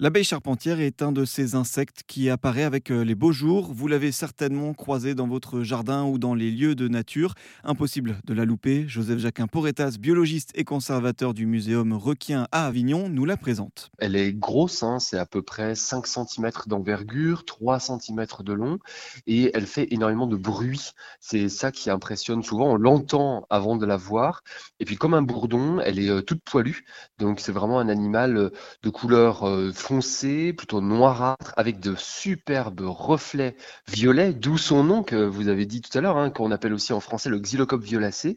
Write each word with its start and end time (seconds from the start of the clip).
L'abeille 0.00 0.22
charpentière 0.22 0.78
est 0.78 1.02
un 1.02 1.10
de 1.10 1.24
ces 1.24 1.56
insectes 1.56 2.04
qui 2.06 2.30
apparaît 2.30 2.62
avec 2.62 2.92
euh, 2.92 3.02
les 3.02 3.16
beaux 3.16 3.32
jours. 3.32 3.72
Vous 3.72 3.88
l'avez 3.88 4.12
certainement 4.12 4.72
croisé 4.72 5.16
dans 5.16 5.26
votre 5.26 5.64
jardin 5.64 6.04
ou 6.04 6.18
dans 6.18 6.34
les 6.34 6.52
lieux 6.52 6.76
de 6.76 6.86
nature. 6.86 7.34
Impossible 7.64 8.20
de 8.24 8.32
la 8.32 8.44
louper. 8.44 8.84
Joseph 8.86 9.18
Jacquin 9.18 9.48
Poretas, 9.48 9.96
biologiste 9.98 10.52
et 10.54 10.62
conservateur 10.62 11.34
du 11.34 11.46
muséum 11.46 11.94
Requien 11.94 12.46
à 12.52 12.66
Avignon, 12.66 13.08
nous 13.08 13.24
la 13.24 13.36
présente. 13.36 13.90
Elle 13.98 14.14
est 14.14 14.32
grosse, 14.32 14.84
hein, 14.84 15.00
c'est 15.00 15.18
à 15.18 15.26
peu 15.26 15.42
près 15.42 15.74
5 15.74 16.06
cm 16.06 16.52
d'envergure, 16.68 17.44
3 17.44 17.80
cm 17.80 18.24
de 18.44 18.52
long, 18.52 18.78
et 19.26 19.50
elle 19.52 19.66
fait 19.66 19.88
énormément 19.90 20.28
de 20.28 20.36
bruit. 20.36 20.92
C'est 21.18 21.48
ça 21.48 21.72
qui 21.72 21.90
impressionne 21.90 22.44
souvent. 22.44 22.70
On 22.70 22.76
l'entend 22.76 23.48
avant 23.50 23.74
de 23.74 23.84
la 23.84 23.96
voir. 23.96 24.44
Et 24.78 24.84
puis 24.84 24.94
comme 24.94 25.14
un 25.14 25.22
bourdon, 25.22 25.80
elle 25.80 25.98
est 25.98 26.08
euh, 26.08 26.22
toute 26.22 26.44
poilue. 26.44 26.84
Donc 27.18 27.40
c'est 27.40 27.50
vraiment 27.50 27.80
un 27.80 27.88
animal 27.88 28.36
euh, 28.36 28.50
de 28.84 28.90
couleur 28.90 29.42
foncé, 29.88 30.52
plutôt 30.52 30.82
noirâtre, 30.82 31.54
avec 31.56 31.80
de 31.80 31.94
superbes 31.96 32.82
reflets 32.82 33.56
violets, 33.90 34.34
d'où 34.34 34.58
son 34.58 34.84
nom 34.84 35.02
que 35.02 35.16
vous 35.16 35.48
avez 35.48 35.64
dit 35.64 35.80
tout 35.80 35.96
à 35.96 36.02
l'heure, 36.02 36.18
hein, 36.18 36.28
qu'on 36.28 36.50
appelle 36.50 36.74
aussi 36.74 36.92
en 36.92 37.00
français 37.00 37.30
le 37.30 37.38
xylocope 37.38 37.82
violacé. 37.82 38.36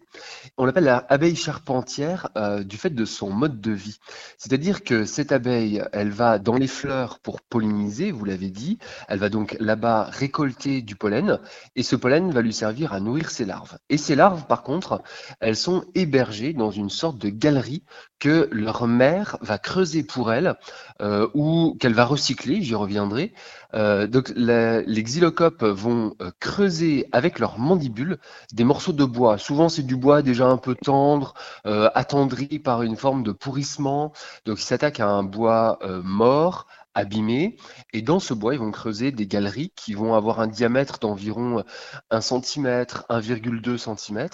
On 0.57 0.63
l'appelle 0.63 0.85
la 0.85 1.05
abeille 1.09 1.35
charpentière 1.35 2.29
euh, 2.37 2.63
du 2.63 2.77
fait 2.77 2.91
de 2.91 3.03
son 3.03 3.31
mode 3.31 3.59
de 3.59 3.73
vie. 3.73 3.99
C'est-à-dire 4.37 4.85
que 4.85 5.03
cette 5.03 5.33
abeille, 5.33 5.83
elle 5.91 6.11
va 6.11 6.39
dans 6.39 6.55
les 6.55 6.67
fleurs 6.67 7.19
pour 7.19 7.41
polliniser, 7.41 8.13
vous 8.13 8.23
l'avez 8.23 8.49
dit, 8.49 8.77
elle 9.09 9.19
va 9.19 9.27
donc 9.27 9.57
là-bas 9.59 10.05
récolter 10.05 10.81
du 10.81 10.95
pollen, 10.95 11.37
et 11.75 11.83
ce 11.83 11.97
pollen 11.97 12.31
va 12.31 12.41
lui 12.41 12.53
servir 12.53 12.93
à 12.93 13.01
nourrir 13.01 13.29
ses 13.29 13.43
larves. 13.43 13.77
Et 13.89 13.97
ces 13.97 14.15
larves, 14.15 14.47
par 14.47 14.63
contre, 14.63 15.03
elles 15.41 15.57
sont 15.57 15.83
hébergées 15.95 16.53
dans 16.53 16.71
une 16.71 16.89
sorte 16.89 17.17
de 17.17 17.27
galerie 17.27 17.83
que 18.21 18.47
leur 18.51 18.87
mère 18.87 19.37
va 19.41 19.57
creuser 19.57 20.03
pour 20.03 20.31
elles, 20.31 20.55
euh, 21.01 21.27
ou 21.33 21.75
qu'elle 21.79 21.95
va 21.95 22.05
recycler, 22.05 22.61
j'y 22.61 22.75
reviendrai. 22.75 23.33
Euh, 23.73 24.05
donc 24.05 24.31
les 24.35 25.03
xylocopes 25.03 25.63
vont 25.63 26.13
euh, 26.21 26.29
creuser 26.39 27.07
avec 27.11 27.39
leurs 27.39 27.57
mandibules 27.57 28.19
des 28.53 28.63
morceaux 28.63 28.93
de 28.93 29.05
bois. 29.05 29.39
Souvent 29.39 29.69
c'est 29.69 29.81
du 29.81 29.95
bois 29.95 30.21
déjà 30.21 30.45
un 30.45 30.57
peu 30.57 30.75
tendre, 30.75 31.33
euh, 31.65 31.89
attendri 31.95 32.59
par 32.59 32.83
une 32.83 32.95
forme 32.95 33.23
de 33.23 33.31
pourrissement. 33.31 34.13
Donc 34.45 34.59
ils 34.59 34.65
s'attaquent 34.65 34.99
à 34.99 35.07
un 35.07 35.23
bois 35.23 35.79
mort, 36.03 36.67
abîmé. 36.93 37.57
Et 37.93 38.01
dans 38.01 38.19
ce 38.19 38.33
bois, 38.33 38.53
ils 38.53 38.59
vont 38.59 38.71
creuser 38.71 39.11
des 39.11 39.27
galeries 39.27 39.71
qui 39.75 39.93
vont 39.93 40.13
avoir 40.13 40.39
un 40.39 40.47
diamètre 40.47 40.99
d'environ 40.99 41.63
1 42.09 42.21
cm, 42.21 42.85
1,2 43.09 43.77
cm, 43.77 44.29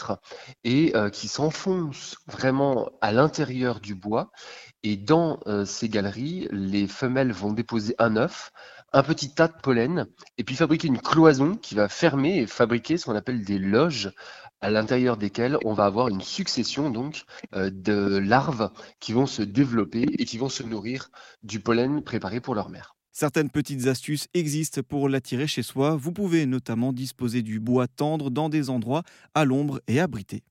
et 0.64 0.94
qui 1.12 1.28
s'enfoncent 1.28 2.18
vraiment 2.28 2.90
à 3.02 3.12
l'intérieur 3.12 3.80
du 3.80 3.96
bois. 3.96 4.32
Et 4.84 4.98
dans 4.98 5.40
ces 5.66 5.90
galeries, 5.90 6.48
les 6.52 6.88
femelles 6.88 7.32
vont 7.32 7.54
déposer 7.54 7.96
un 8.00 8.16
œuf, 8.16 8.52
un 8.94 9.04
petit 9.04 9.34
tas 9.34 9.48
de 9.48 9.58
pollen, 9.62 10.08
et 10.38 10.44
puis 10.44 10.56
fabriquer 10.56 10.88
une 10.88 11.02
cloison 11.02 11.56
qui 11.56 11.76
va 11.76 11.90
fermer 11.90 12.40
et 12.40 12.48
fabriquer 12.48 12.98
ce 12.98 13.06
qu'on 13.06 13.16
appelle 13.16 13.44
des 13.44 13.60
loges 13.60 14.14
à 14.62 14.72
l'intérieur 14.72 15.18
desquelles 15.18 15.58
on 15.66 15.74
va 15.74 15.86
avoir 15.86 16.08
une 16.08 16.22
succession 16.22 16.90
donc 16.90 17.26
euh, 17.54 17.70
de 17.72 18.18
larves 18.18 18.72
qui 19.00 19.14
vont 19.14 19.28
se 19.28 19.44
développer 19.44 20.06
et 20.18 20.26
qui 20.26 20.38
vont 20.38 20.50
se 20.50 20.64
nourrir 20.64 21.10
du 21.44 21.60
pollen 21.60 22.02
préparé 22.04 22.42
leur 22.54 22.70
mère. 22.70 22.96
Certaines 23.12 23.50
petites 23.50 23.88
astuces 23.88 24.28
existent 24.36 24.82
pour 24.88 25.10
l'attirer 25.10 25.48
chez 25.48 25.64
soi. 25.64 25.96
Vous 25.96 26.12
pouvez 26.12 26.46
notamment 26.46 26.94
disposer 26.94 27.42
du 27.42 27.60
bois 27.60 27.88
tendre 27.88 28.30
dans 28.30 28.48
des 28.48 28.70
endroits 28.70 29.02
à 29.34 29.44
l'ombre 29.44 29.82
et 29.88 30.00
abrités. 30.00 30.44